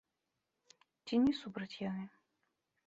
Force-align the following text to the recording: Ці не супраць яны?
Ці 1.05 1.15
не 1.27 1.33
супраць 1.41 1.79
яны? 1.89 2.05